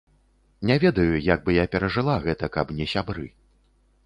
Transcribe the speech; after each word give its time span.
Не 0.69 0.77
ведаю, 0.83 1.19
як 1.25 1.45
бы 1.49 1.55
я 1.57 1.65
перажыла 1.75 2.15
гэта, 2.25 2.51
каб 2.57 2.73
не 2.81 2.89
сябры. 2.97 3.29